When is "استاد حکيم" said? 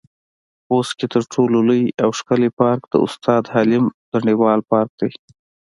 3.05-3.85